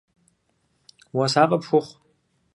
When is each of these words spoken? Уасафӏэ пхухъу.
Уасафӏэ 1.15 1.57
пхухъу. 1.61 1.93